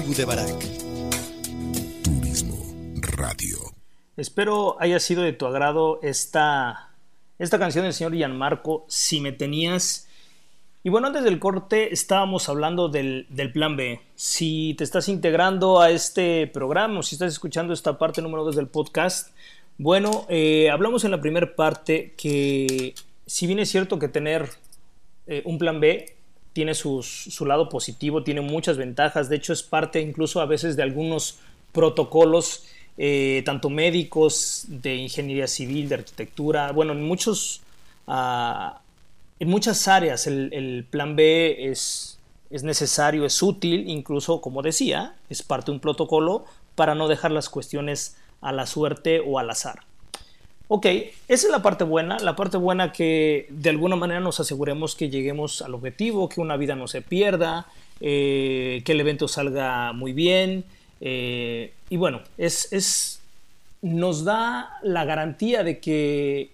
[0.00, 0.64] Tribu de Barak.
[2.02, 2.56] Turismo
[3.02, 3.58] Radio.
[4.16, 6.94] Espero haya sido de tu agrado esta,
[7.38, 10.08] esta canción del señor Gianmarco, Si me tenías.
[10.82, 14.00] Y bueno, antes del corte estábamos hablando del, del, plan B.
[14.14, 18.56] Si te estás integrando a este programa o si estás escuchando esta parte número 2
[18.56, 19.36] del podcast,
[19.76, 22.94] bueno, eh, hablamos en la primera parte que
[23.26, 24.48] si bien es cierto que tener
[25.26, 26.19] eh, un plan B
[26.52, 30.76] tiene sus, su lado positivo, tiene muchas ventajas, de hecho es parte incluso a veces
[30.76, 31.38] de algunos
[31.72, 32.64] protocolos,
[32.98, 37.62] eh, tanto médicos, de ingeniería civil, de arquitectura, bueno, en muchos...
[38.06, 38.74] Uh,
[39.40, 42.18] en muchas áreas el, el plan B es,
[42.50, 47.30] es, necesario, es útil, incluso, como decía, es parte de un protocolo para no dejar
[47.30, 49.80] las cuestiones a la suerte o al azar.
[50.72, 54.94] Ok, esa es la parte buena, la parte buena que de alguna manera nos aseguremos
[54.94, 57.66] que lleguemos al objetivo, que una vida no se pierda,
[58.00, 60.64] eh, que el evento salga muy bien.
[61.00, 63.20] Eh, y bueno, es, es,
[63.82, 66.52] nos da la garantía de que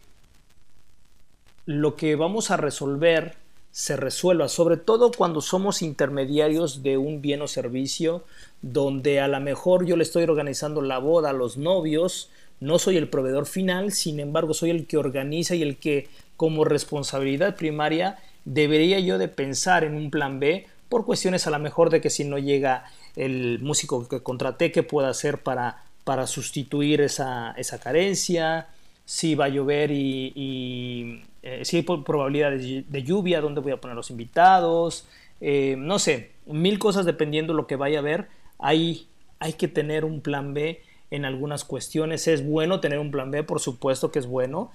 [1.66, 3.34] lo que vamos a resolver
[3.70, 8.24] se resuelva, sobre todo cuando somos intermediarios de un bien o servicio,
[8.62, 12.96] donde a lo mejor yo le estoy organizando la boda a los novios, no soy
[12.96, 18.18] el proveedor final, sin embargo soy el que organiza y el que como responsabilidad primaria
[18.44, 22.10] debería yo de pensar en un plan B por cuestiones a lo mejor de que
[22.10, 22.84] si no llega
[23.16, 28.68] el músico que contraté, ¿qué puedo hacer para, para sustituir esa, esa carencia?
[29.04, 33.80] Si va a llover y, y eh, si hay probabilidades de, lluvia, dónde voy a
[33.80, 35.06] poner los invitados,
[35.40, 38.28] eh, no sé, mil cosas dependiendo de lo que vaya a haber.
[38.58, 39.06] Hay
[39.58, 42.26] que tener un plan B en algunas cuestiones.
[42.28, 44.70] Es bueno tener un plan B, por supuesto que es bueno,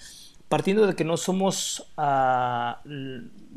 [0.49, 2.89] partiendo de que no somos uh,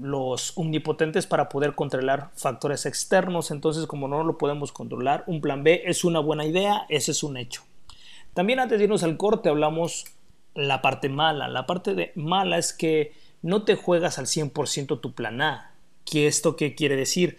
[0.00, 5.64] los omnipotentes para poder controlar factores externos, entonces como no lo podemos controlar, un plan
[5.64, 7.62] B es una buena idea, ese es un hecho.
[8.32, 10.04] También antes de irnos al corte hablamos
[10.54, 11.48] la parte mala.
[11.48, 15.72] La parte de mala es que no te juegas al 100% tu plan A.
[16.04, 17.38] ¿Qué esto qué quiere decir?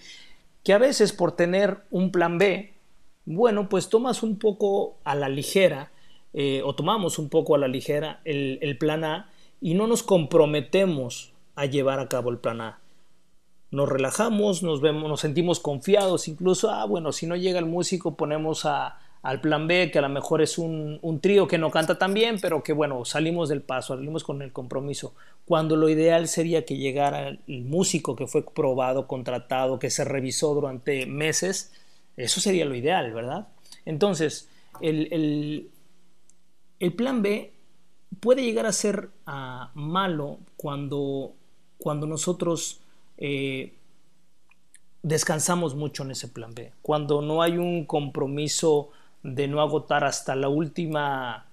[0.64, 2.74] Que a veces por tener un plan B,
[3.26, 5.92] bueno, pues tomas un poco a la ligera,
[6.34, 9.30] eh, o tomamos un poco a la ligera el, el plan A
[9.62, 12.80] y no nos comprometemos a llevar a cabo el plan A.
[13.72, 18.16] Nos relajamos, nos vemos, nos sentimos confiados, incluso, ah, bueno, si no llega el músico,
[18.16, 21.72] ponemos a, al plan B, que a lo mejor es un, un, trío que no
[21.72, 25.16] canta tan bien, pero que bueno, salimos del paso, salimos con el compromiso.
[25.46, 30.54] Cuando lo ideal sería que llegara el músico que fue probado, contratado, que se revisó
[30.54, 31.74] durante meses,
[32.18, 33.48] eso sería lo ideal, ¿verdad?
[33.86, 34.50] Entonces,
[34.82, 35.70] el,
[36.80, 37.52] el, plan B
[38.20, 41.34] puede llegar a ser uh, malo cuando,
[41.78, 42.80] cuando nosotros
[43.18, 43.74] eh,
[45.04, 48.90] descansamos mucho en ese plan B, cuando no hay un compromiso
[49.24, 51.48] de no agotar hasta la última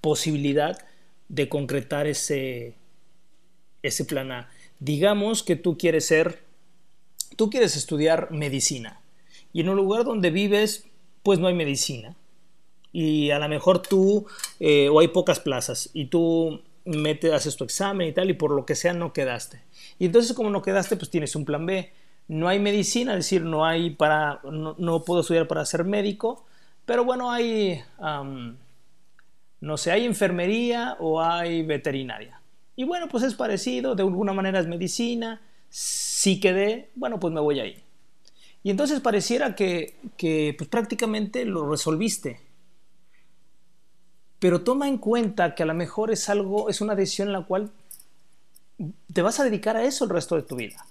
[0.00, 0.78] posibilidad
[1.28, 2.74] de concretar ese,
[3.82, 4.50] ese plan A.
[4.80, 6.44] Digamos que tú quieres ser,
[7.36, 9.00] tú quieres estudiar medicina
[9.54, 10.86] y en un lugar donde vives
[11.22, 12.14] pues no hay medicina
[12.92, 14.26] y a lo mejor tú
[14.60, 18.50] eh, o hay pocas plazas y tú metes, haces tu examen y tal y por
[18.50, 19.62] lo que sea no quedaste.
[19.98, 21.90] Y entonces como no quedaste pues tienes un plan B.
[22.28, 26.46] No hay medicina, es decir, no hay para, no, no puedo estudiar para ser médico,
[26.86, 27.82] pero bueno, hay,
[29.60, 32.40] no sé, hay enfermería o hay veterinaria.
[32.76, 37.40] Y bueno, pues es parecido, de alguna manera es medicina, si quedé, bueno, pues me
[37.40, 37.83] voy ahí.
[38.64, 39.94] Y entonces pareciera que,
[40.56, 42.40] pues prácticamente lo resolviste.
[44.38, 47.44] Pero toma en cuenta que a lo mejor es algo, es una decisión en la
[47.44, 47.70] cual
[49.12, 50.86] te vas a dedicar a eso el resto de tu vida.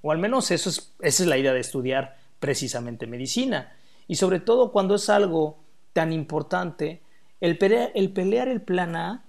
[0.00, 3.76] O al menos eso es, esa es la idea de estudiar precisamente medicina.
[4.08, 5.58] Y sobre todo cuando es algo
[5.92, 7.02] tan importante,
[7.42, 9.24] el pelear, el pelear el plan A,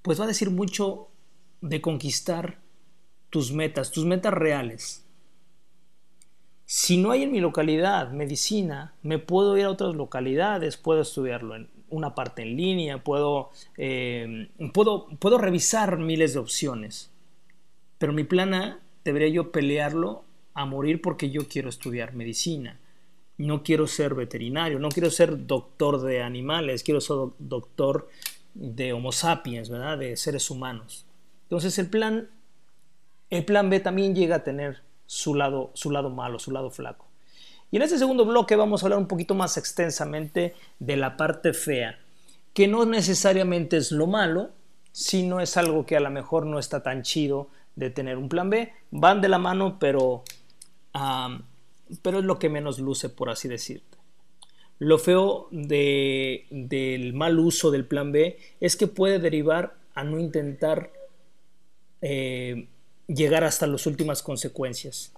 [0.00, 1.08] pues va a decir mucho
[1.60, 2.60] de conquistar
[3.28, 5.03] tus metas, tus metas reales.
[6.66, 11.56] Si no hay en mi localidad medicina, me puedo ir a otras localidades, puedo estudiarlo
[11.56, 17.10] en una parte en línea, puedo, eh, puedo, puedo revisar miles de opciones.
[17.98, 22.78] Pero mi plan A debería yo pelearlo a morir porque yo quiero estudiar medicina
[23.36, 28.08] no quiero ser veterinario, no quiero ser doctor de animales, quiero ser doctor
[28.54, 29.98] de Homo sapiens, ¿verdad?
[29.98, 31.06] De seres humanos.
[31.44, 32.30] Entonces el plan,
[33.30, 34.82] el plan B también llega a tener
[35.14, 37.06] su lado, su lado malo, su lado flaco.
[37.70, 41.52] Y en este segundo bloque vamos a hablar un poquito más extensamente de la parte
[41.52, 41.98] fea,
[42.52, 44.50] que no necesariamente es lo malo,
[44.92, 48.50] sino es algo que a lo mejor no está tan chido de tener un plan
[48.50, 48.72] B.
[48.90, 50.24] Van de la mano, pero
[52.02, 53.98] pero es lo que menos luce, por así decirte.
[54.78, 60.90] Lo feo del mal uso del plan B es que puede derivar a no intentar
[62.00, 62.66] eh,
[63.06, 65.12] llegar hasta las últimas consecuencias.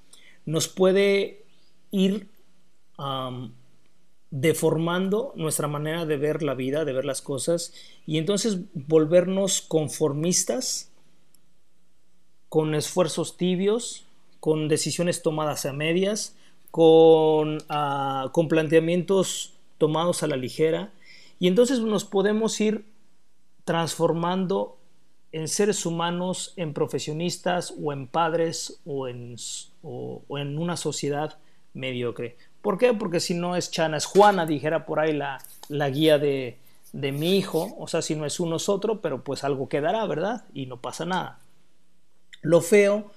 [0.44, 1.44] Nos puede
[1.90, 2.28] ir
[4.30, 7.72] deformando nuestra manera de ver la vida, de ver las cosas,
[8.06, 10.90] y entonces volvernos conformistas,
[12.48, 14.06] con esfuerzos tibios,
[14.40, 16.36] con decisiones tomadas a medias,
[16.78, 20.92] Ah, con, planteamientos tomados a la ligera
[21.38, 22.84] y entonces nos podemos ir
[23.64, 24.76] transformando
[25.32, 29.36] en seres humanos, en profesionistas o en padres o en,
[30.30, 31.38] en una sociedad
[31.74, 32.36] mediocre.
[32.62, 32.94] ¿Por qué?
[32.94, 36.58] Porque si no es Chana, es Juana, dijera por ahí la, la guía de,
[36.92, 37.76] de, mi hijo.
[37.78, 40.44] O sea, si no es uno es otro, pero pues algo quedará, ¿verdad?
[40.52, 41.38] Y no pasa nada.
[42.42, 43.12] Lo feo,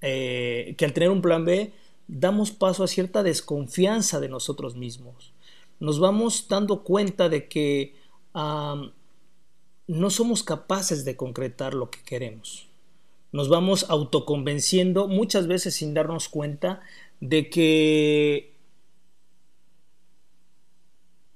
[0.00, 1.72] eh, que al tener un plan B,
[2.08, 5.32] damos paso a cierta desconfianza de nosotros mismos.
[5.78, 7.94] Nos vamos dando cuenta de que
[9.90, 12.68] no somos capaces de concretar lo que queremos.
[13.32, 16.80] Nos vamos autoconvenciendo muchas veces sin darnos cuenta
[17.20, 18.54] de que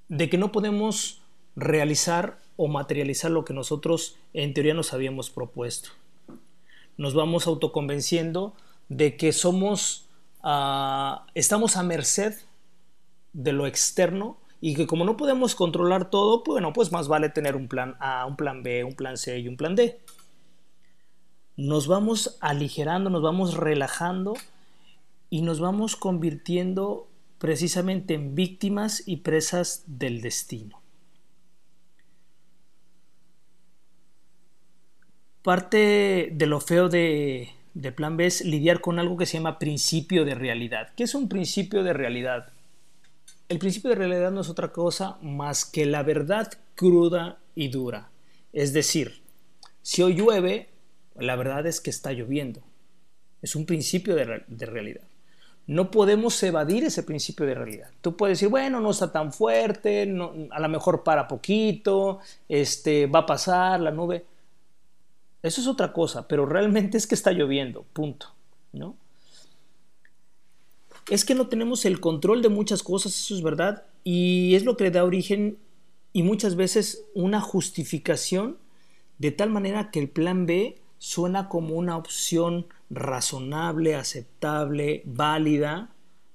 [0.09, 1.23] de que no podemos
[1.57, 5.91] realizar o materializar lo que nosotros en teoría nos habíamos propuesto.
[6.97, 8.55] Nos vamos autoconvenciendo
[8.89, 10.05] de que somos
[10.47, 12.35] Ah, estamos a merced
[13.33, 14.37] de lo externo
[14.67, 18.25] y que como no podemos controlar todo, bueno, pues más vale tener un plan A,
[18.25, 20.01] un plan B, un plan C y un plan D.
[21.59, 24.33] Nos vamos aligerando, nos vamos relajando
[25.29, 30.81] y nos vamos convirtiendo precisamente en víctimas y presas del destino.
[35.43, 39.59] Parte de lo feo de, de plan B es lidiar con algo que se llama
[39.59, 40.95] principio de realidad.
[40.97, 42.54] ¿Qué es un principio de realidad?
[43.49, 48.11] El principio de realidad no es otra cosa más que la verdad cruda y dura.
[48.53, 49.23] Es decir,
[49.83, 50.71] si hoy llueve,
[51.15, 52.63] la verdad es que está lloviendo.
[53.43, 54.25] Es un principio de,
[54.67, 55.03] realidad.
[55.67, 57.91] No podemos evadir ese principio de realidad.
[58.01, 60.03] Tú puedes decir, bueno, no está tan fuerte,
[60.51, 64.25] a lo mejor para poquito, este, va a pasar la nube.
[65.43, 68.33] Eso es otra cosa, pero realmente es que está lloviendo, punto,
[68.73, 68.97] ¿no?
[71.09, 74.77] Es que no tenemos el control de muchas cosas, eso es verdad, y es lo
[74.77, 75.59] que le da origen
[76.13, 78.59] y muchas veces una justificación
[79.19, 85.91] de tal manera que el plan B suena como una opción razonable, aceptable, válida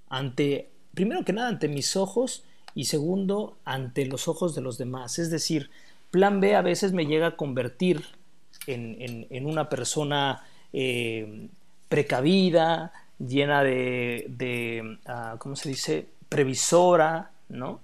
[0.09, 2.43] ante, primero que nada, ante mis ojos
[2.75, 5.19] y segundo, ante los ojos de los demás.
[5.19, 5.69] Es decir,
[6.11, 8.03] plan B a veces me llega a convertir
[8.67, 10.43] en, una persona
[10.73, 11.47] eh,
[11.87, 17.81] precavida, llena de, ah, ¿cómo se dice?, previsora, ¿no?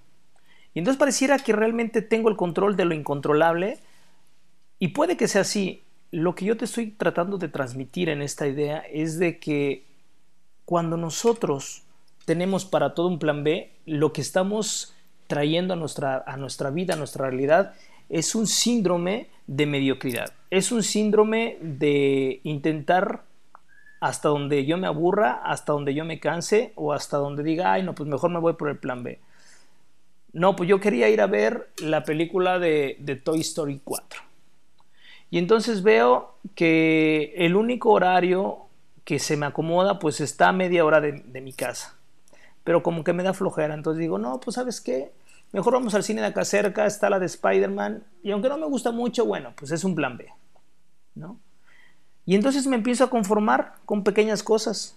[0.74, 3.78] Y entonces pareciera que realmente tengo el control de lo incontrolable
[4.78, 5.82] y puede que sea así.
[6.10, 9.86] Lo que yo te estoy tratando de transmitir en esta idea es de que
[10.64, 11.84] cuando nosotros
[12.24, 14.94] tenemos para todo un plan B, lo que estamos
[15.26, 17.74] trayendo a nuestra, a nuestra vida, a nuestra realidad,
[18.08, 20.32] es un síndrome de mediocridad.
[20.50, 23.24] Es un síndrome de intentar
[24.00, 27.82] hasta donde yo me aburra, hasta donde yo me canse o hasta donde diga, ay,
[27.82, 29.20] no, pues mejor me voy por el plan B.
[30.32, 34.20] No, pues yo quería ir a ver la película de, de Toy Story 4.
[35.30, 38.66] Y entonces veo que el único horario
[39.04, 41.96] que se me acomoda pues está a media hora de, de, mi casa.
[42.64, 43.74] Pero como que me da flojera.
[43.74, 45.12] Entonces digo, no, pues sabes qué,
[45.52, 48.04] mejor vamos al cine de acá cerca, está la de Spider-Man.
[48.22, 50.26] Y aunque no me gusta mucho, bueno, pues es un plan B.
[51.16, 51.40] ¿no?
[52.26, 54.96] Y entonces me empiezo a conformar con pequeñas cosas.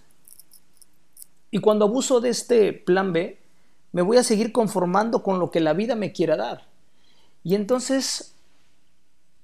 [1.52, 3.38] Y cuando abuso de este plan B,
[3.92, 6.66] me voy a seguir conformando con lo que la vida me quiera dar.
[7.44, 8.34] Y entonces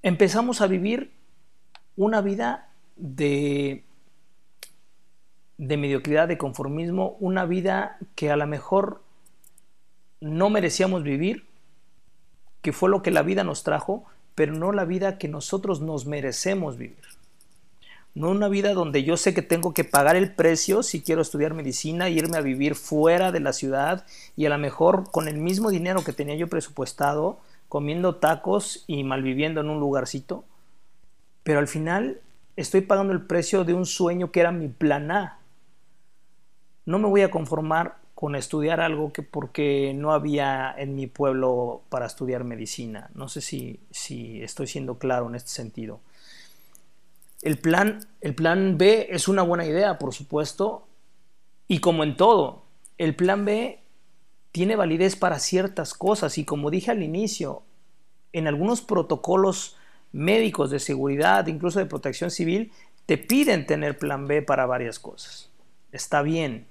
[0.03, 1.13] empezamos a vivir
[1.97, 3.85] una vida de,
[5.59, 9.01] de mediocridad, de conformismo, una vida que a lo mejor
[10.21, 11.47] no merecíamos vivir,
[12.63, 16.07] que fue lo que la vida nos trajo, pero no la vida que nosotros nos
[16.07, 17.16] merecemos vivir.
[18.17, 21.53] No una vida donde yo sé que tengo que pagar el precio si quiero estudiar
[21.53, 24.07] medicina, irme a vivir fuera de la ciudad
[24.37, 27.39] y a lo mejor con el mismo dinero que tenía yo presupuestado,
[27.69, 30.45] comiendo tacos y malviviendo en un lugarcito.
[31.43, 32.23] Pero al final
[32.57, 35.39] estoy pagando el precio de un sueño que era mi plan A.
[36.87, 41.83] No me voy a conformar con estudiar algo que porque no había en mi pueblo
[41.91, 43.11] para estudiar medicina.
[43.13, 46.01] No sé si, si estoy siendo claro en este sentido.
[47.47, 50.89] El plan, el plan B es una buena idea, por supuesto,
[51.69, 52.65] y como en todo,
[52.99, 53.79] el plan B
[54.51, 57.63] tiene validez para ciertas cosas y como dije al inicio,
[58.33, 59.77] en algunos protocolos
[60.11, 62.73] médicos de seguridad, incluso de protección civil,
[63.07, 65.49] te piden tener plan B para varias cosas.
[65.93, 66.67] Está bien,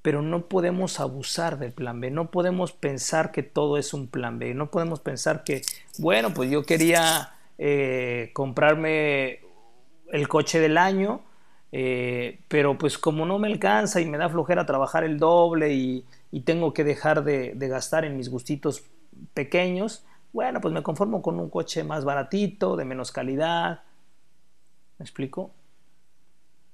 [0.00, 4.38] pero no podemos abusar del plan B, no podemos pensar que todo es un plan
[4.38, 5.62] B, no podemos pensar que,
[5.98, 9.40] bueno, pues yo quería eh, comprarme
[10.12, 11.20] el coche del año,
[11.72, 16.04] eh, pero pues como no me alcanza y me da flojera trabajar el doble y,
[16.44, 18.84] tengo que dejar de, de, gastar en mis gustitos
[19.32, 20.04] pequeños,
[20.34, 23.80] bueno, pues me conformo con un coche más baratito, de menos calidad.
[24.98, 25.50] ¿Me explico?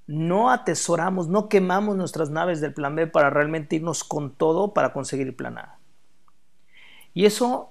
[0.09, 4.93] No atesoramos, no quemamos nuestras naves del plan B para realmente irnos con todo para
[4.93, 5.79] conseguir el plan A.
[7.15, 7.71] Y eso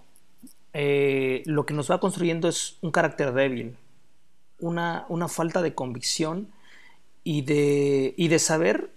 [0.73, 3.75] eh, lo que nos va construyendo es un carácter débil,
[4.61, 6.49] una, una falta de convicción
[7.23, 8.91] y de, y de saber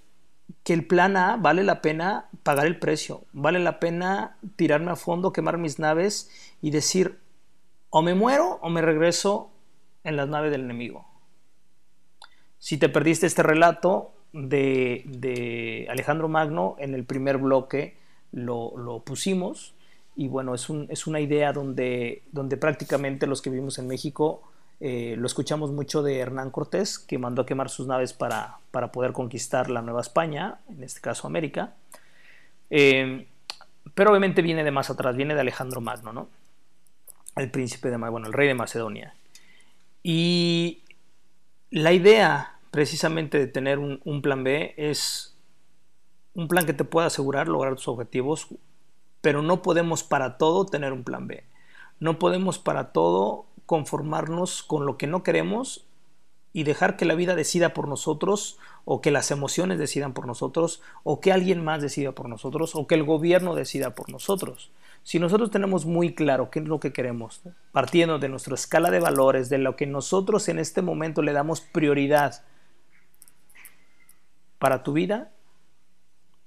[0.62, 4.96] que el plan A vale la pena pagar el precio, vale la pena tirarme a
[4.96, 6.30] fondo, quemar mis naves
[6.62, 7.18] y decir,
[7.90, 9.50] o me muero o me regreso
[10.04, 11.06] en las naves del enemigo.
[12.58, 17.96] Si te perdiste este relato de, de Alejandro Magno, en el primer bloque
[18.32, 19.74] lo, lo pusimos
[20.16, 24.42] y bueno, es, un, es una idea donde, donde prácticamente los que vivimos en México
[24.86, 28.92] eh, lo escuchamos mucho de Hernán Cortés, que mandó a quemar sus naves para, para
[28.92, 31.72] poder conquistar la Nueva España, en este caso América.
[32.68, 33.26] Eh,
[33.94, 36.28] pero obviamente viene de más atrás, viene de Alejandro Magno, ¿no?
[37.34, 39.14] El príncipe de, bueno, el rey de Macedonia.
[40.02, 40.82] Y
[41.70, 45.34] la idea precisamente de tener un, un plan B es
[46.34, 48.48] un plan que te pueda asegurar lograr tus objetivos,
[49.22, 51.42] pero no podemos para todo tener un plan B.
[52.00, 55.86] No podemos para todo conformarnos con lo que no queremos
[56.52, 60.82] y dejar que la vida decida por nosotros o que las emociones decidan por nosotros
[61.02, 64.70] o que alguien más decida por nosotros o que el gobierno decida por nosotros.
[65.02, 67.42] Si nosotros tenemos muy claro qué es lo que queremos,
[67.72, 71.60] partiendo de nuestra escala de valores, de lo que nosotros en este momento le damos
[71.60, 72.42] prioridad
[74.58, 75.30] para tu vida,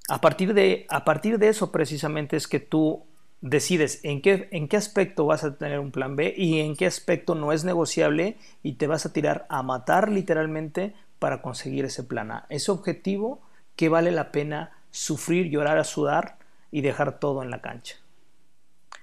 [0.09, 3.05] a partir de, a partir de eso precisamente es que tú
[3.41, 6.85] decides en qué, en qué aspecto vas a tener un plan B y en qué
[6.85, 12.03] aspecto no es negociable y te vas a tirar a matar literalmente para conseguir ese
[12.03, 12.45] plan A.
[12.49, 13.41] Ese objetivo
[13.75, 16.38] que vale la pena sufrir, llorar, a sudar
[16.71, 17.95] y dejar todo en la cancha.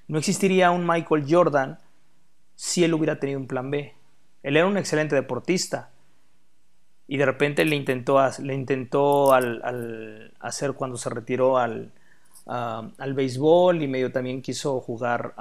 [0.09, 1.78] No existiría un Michael Jordan
[2.57, 3.95] si él hubiera tenido un plan B.
[4.43, 5.91] Él era un excelente deportista
[7.07, 11.93] y de repente le intentó, le intentó al, hacer cuando se retiró al,
[12.47, 15.35] al béisbol y medio también quiso jugar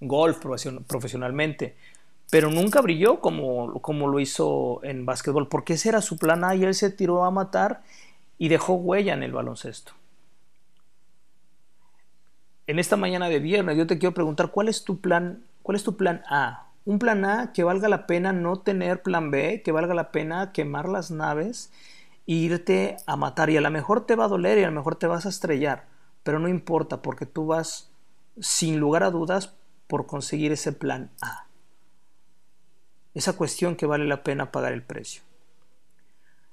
[0.00, 0.38] golf
[0.86, 1.76] profesionalmente,
[2.30, 6.54] pero nunca brilló como, como lo hizo en básquetbol, porque ese era su plan A
[6.54, 7.82] y él se tiró a matar
[8.38, 9.92] y dejó huella en el baloncesto.
[12.66, 15.84] En esta mañana de viernes yo te quiero preguntar cuál es tu plan, cuál es
[15.84, 16.66] tu plan A.
[16.84, 20.52] Un plan A que valga la pena no tener plan B, que valga la pena
[20.52, 21.70] quemar las naves
[22.26, 24.96] irte a matar y a lo mejor te va a doler y a lo mejor
[24.96, 25.86] te vas a estrellar,
[26.22, 27.90] pero no importa porque tú vas
[28.40, 29.54] sin lugar a dudas
[29.86, 31.46] por conseguir ese plan A.
[33.14, 35.22] Esa cuestión que vale la pena pagar el precio.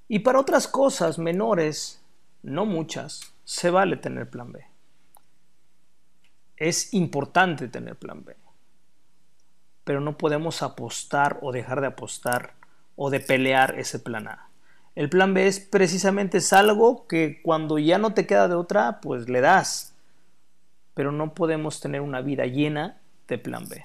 [0.08, 2.02] Y para otras cosas menores,
[2.44, 4.66] no muchas, se vale tener plan B.
[6.56, 8.38] es importante tener plan B,
[9.84, 12.54] pero no podemos apostar o dejar de apostar
[12.96, 14.53] o de pelear ese plan A.
[14.96, 19.28] El plan B es precisamente algo que cuando ya no te queda de otra, pues
[19.28, 19.96] le das.
[20.94, 23.84] Pero no podemos tener una vida llena de plan B.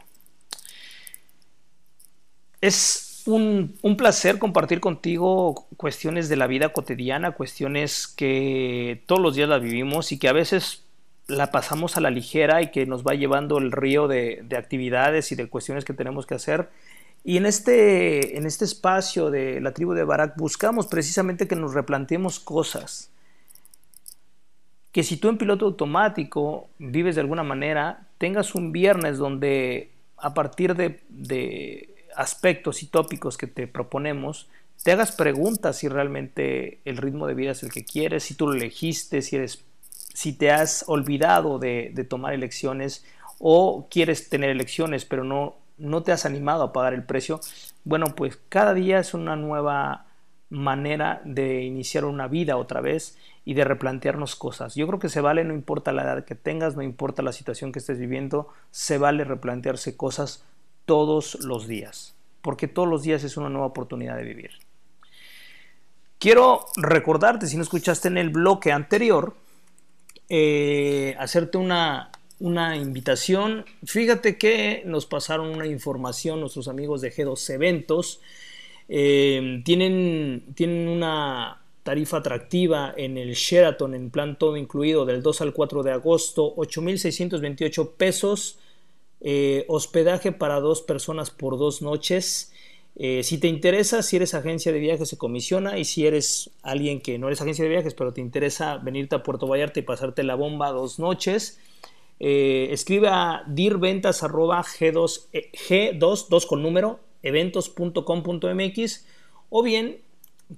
[2.61, 9.35] Es un, un, placer compartir contigo cuestiones de la vida cotidiana, cuestiones que todos los
[9.35, 10.85] días las vivimos y que a veces
[11.29, 15.31] la pasamos a la ligera y que nos va llevando el río de, de actividades
[15.31, 16.69] y de cuestiones que tenemos que hacer
[17.29, 21.75] y en este, en este espacio de la tribu de Barak buscamos precisamente que nos
[21.75, 23.11] replanteemos cosas.
[24.93, 30.33] Que si tú en piloto automático vives de alguna manera, tengas un viernes donde a
[30.33, 34.49] partir de, de aspectos y tópicos que te proponemos,
[34.83, 38.47] te hagas preguntas si realmente el ritmo de vida es el que quieres, si tú
[38.47, 39.67] lo elegiste, si, eres,
[40.15, 43.05] si te has olvidado de, de tomar elecciones
[43.39, 47.41] o quieres tener elecciones pero no no te has animado a pagar el precio,
[47.85, 50.07] bueno, pues cada día es una nueva
[50.51, 54.75] manera de iniciar una vida otra vez y de replantearnos cosas.
[54.75, 57.73] Yo creo que se vale, no importa la edad que tengas, no importa la situación
[57.73, 60.45] que estés viviendo, se vale replantearse cosas
[60.85, 64.51] todos los días, porque todos los días es una nueva oportunidad de vivir.
[66.19, 69.37] Quiero recordarte, si no escuchaste en el bloque anterior,
[70.29, 72.11] eh, hacerte una
[72.41, 73.65] una invitación.
[73.85, 78.21] Fíjate que nos pasaron una información nuestros amigos de G2 Eventos.
[78.89, 85.41] Eh, tienen, tienen una tarifa atractiva en el Sheraton en plan todo incluido del 2
[85.41, 88.59] al 4 de agosto, 8.628 pesos,
[89.21, 92.53] eh, hospedaje para dos personas por dos noches.
[93.01, 95.79] Eh, si te interesa, si eres agencia de viajes, se comisiona.
[95.79, 99.23] Y si eres alguien que no eres agencia de viajes, pero te interesa venirte a
[99.23, 101.59] Puerto Vallarta y pasarte la bomba dos noches,
[102.21, 105.29] eh, escribe a dirventas.g2,
[105.69, 109.07] G2, con número, eventos.com.mx
[109.51, 110.01] o bien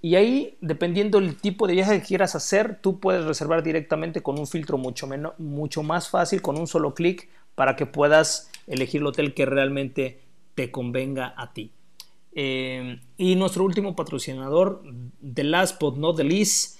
[0.02, 4.38] Y ahí, dependiendo del tipo de viaje que quieras hacer, tú puedes reservar directamente con
[4.38, 9.02] un filtro mucho, menos, mucho más fácil, con un solo clic, para que puedas elegir
[9.02, 10.22] el hotel que realmente
[10.54, 11.72] te convenga a ti.
[12.32, 14.82] Eh, y nuestro último patrocinador,
[15.34, 16.79] The Last But Not The Least,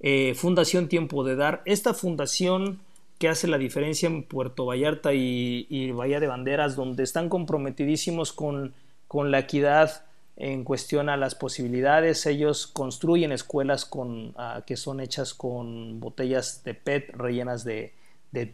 [0.00, 1.62] eh, fundación Tiempo de Dar.
[1.66, 2.80] Esta fundación
[3.18, 8.72] que hace la diferencia en Puerto Vallarta y, Bahía de Banderas, donde están comprometidísimos con,
[9.08, 10.04] con, la equidad
[10.36, 12.24] en cuestión a las posibilidades.
[12.24, 17.92] Ellos construyen escuelas con, ah, que son hechas con botellas de PET rellenas de,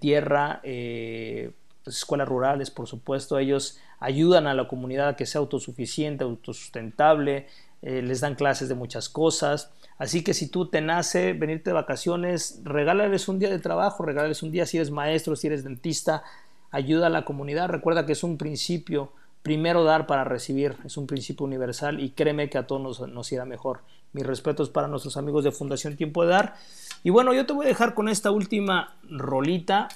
[0.00, 1.52] tierra, eh,
[1.84, 3.38] pues, escuelas rurales, por supuesto.
[3.38, 7.46] Ellos ayudan a la comunidad a que sea autosuficiente, autosustentable,
[7.86, 9.70] eh, les dan clases de muchas cosas.
[9.96, 14.42] Así que si tú te nace venirte de vacaciones, regálales un día de trabajo, regálales
[14.42, 16.24] un día si eres maestro, si eres dentista,
[16.72, 17.68] ayuda a la comunidad.
[17.68, 19.12] Recuerda que es un principio,
[19.42, 23.44] primero dar para recibir, es un principio universal y créeme que a todos nos, irá
[23.44, 23.82] mejor.
[24.12, 26.56] Mis respetos para nuestros amigos de Fundación Tiempo de Dar.
[27.04, 29.86] Y bueno, yo te voy a dejar con esta última rolita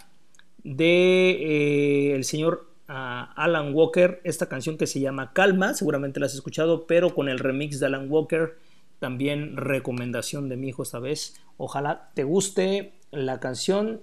[0.63, 6.27] de eh, el señor ah, Alan Walker, esta canción que se llama Calma, seguramente la
[6.27, 8.57] has escuchado, pero con el remix de Alan Walker
[9.01, 11.35] también recomendación de mi hijo esta vez.
[11.57, 14.03] Ojalá te guste la canción.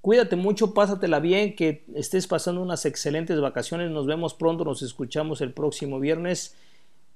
[0.00, 3.90] Cuídate mucho, pásatela bien, que estés pasando unas excelentes vacaciones.
[3.90, 6.56] Nos vemos pronto, nos escuchamos el próximo viernes.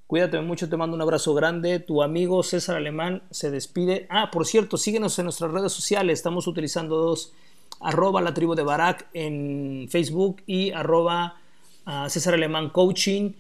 [0.07, 1.81] Cuídate mucho, te mando un abrazo grande.
[1.81, 4.07] Tu amigo César Alemán se despide.
[4.09, 6.19] Ah, por cierto, síguenos en nuestras redes sociales.
[6.19, 7.35] Estamos utilizando dos,
[7.81, 11.37] arroba la tribu de Barak en Facebook y arroba
[11.87, 13.33] ah, César Alemán Coaching,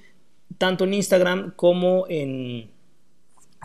[0.59, 2.70] tanto en Instagram como en,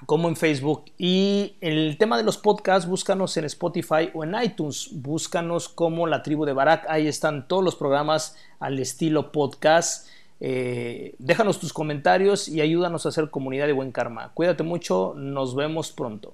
[0.05, 0.86] como en Facebook.
[0.97, 4.89] Y el tema de los podcasts, búscanos en Spotify o en iTunes.
[4.93, 6.86] Búscanos como la tribu de Barak.
[6.89, 10.07] Ahí están todos los programas al estilo podcast.
[10.39, 14.32] Eh, déjanos tus comentarios y ayúdanos a hacer comunidad de buen karma.
[14.34, 16.34] Cuídate mucho, nos vemos pronto.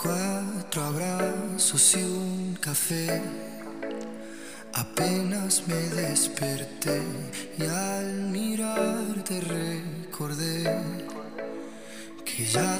[0.00, 3.22] Cuatro abrazos y un café.
[4.72, 7.02] Apenas me desperté
[7.58, 10.80] y al mirarte recordé
[12.24, 12.75] que ya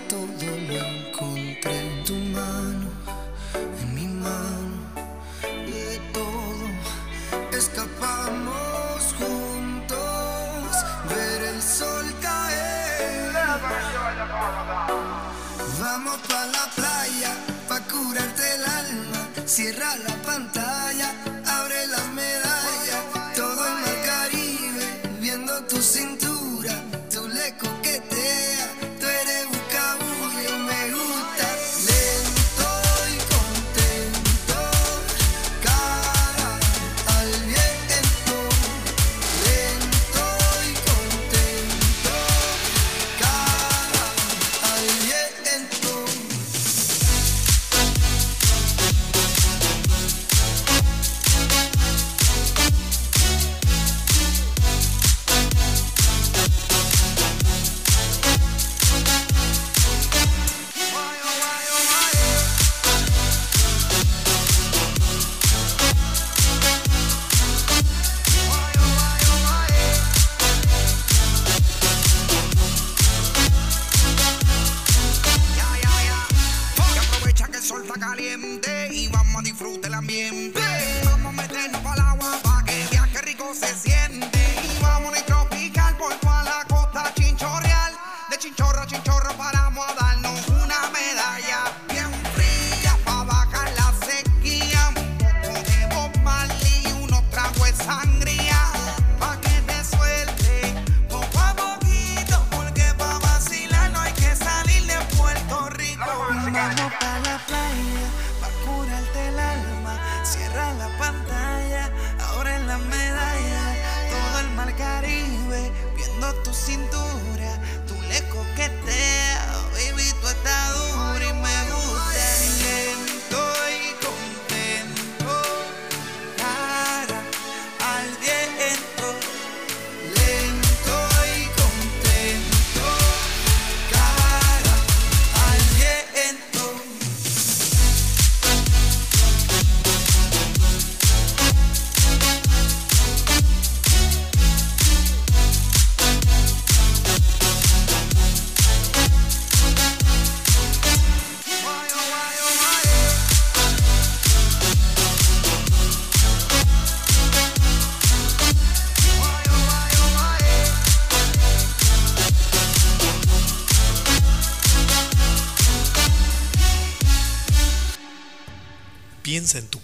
[107.36, 108.06] la playa,
[108.40, 109.94] pa' curarte el alma.
[110.24, 111.90] Cierra la pantalla,
[112.26, 113.64] ahora en la medalla.
[114.10, 117.50] Todo el mar Caribe, viendo tu cintura.
[117.86, 119.15] Tú le coqueteas,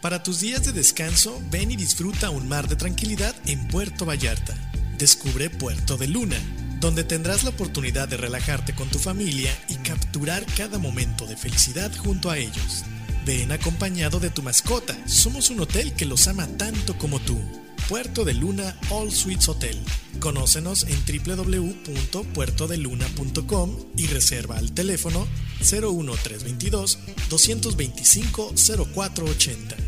[0.00, 4.54] Para tus días de descanso, ven y disfruta un mar de tranquilidad en Puerto Vallarta.
[4.96, 6.36] Descubre Puerto de Luna,
[6.78, 11.90] donde tendrás la oportunidad de relajarte con tu familia y capturar cada momento de felicidad
[11.96, 12.84] junto a ellos.
[13.26, 17.36] Ven acompañado de tu mascota, somos un hotel que los ama tanto como tú.
[17.88, 19.76] Puerto de Luna All Suites Hotel.
[20.20, 25.26] Conócenos en www.puertodeluna.com y reserva al teléfono
[25.60, 28.54] 01322 225
[28.94, 29.87] 0480.